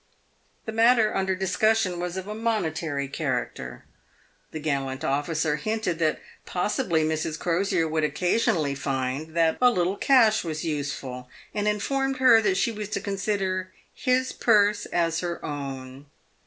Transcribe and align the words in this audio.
The 0.65 0.71
matter 0.71 1.15
under 1.15 1.35
discussion 1.35 1.99
was 1.99 2.17
of 2.17 2.27
a 2.27 2.33
monetary 2.33 3.07
character. 3.07 3.85
The 4.49 4.59
gallant 4.59 5.03
officer 5.05 5.57
hinted 5.57 5.99
that 5.99 6.19
possibly 6.43 7.03
Mrs. 7.03 7.37
Crosier 7.37 7.87
would 7.87 8.03
occasionally 8.03 8.73
find 8.73 9.35
that 9.35 9.59
a 9.61 9.69
little 9.69 9.97
cash 9.97 10.43
was 10.43 10.65
useful, 10.65 11.29
and 11.53 11.67
informed 11.67 12.17
her 12.17 12.41
that 12.41 12.57
she 12.57 12.71
was 12.71 12.89
to 12.89 12.99
consider 12.99 13.71
his 13.93 14.31
purse 14.31 14.87
as 14.87 15.19
her 15.19 15.37
own. 15.45 16.07